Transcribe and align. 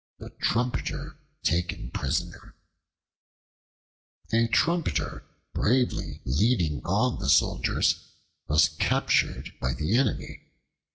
The 0.17 0.31
Trumpeter 0.31 1.19
Taken 1.43 1.91
Prisoner 1.91 2.55
A 4.33 4.47
TRUMPETER, 4.47 5.27
bravely 5.53 6.23
leading 6.25 6.83
on 6.83 7.19
the 7.19 7.29
soldiers, 7.29 8.03
was 8.47 8.69
captured 8.79 9.53
by 9.61 9.75
the 9.75 9.95
enemy. 9.95 10.41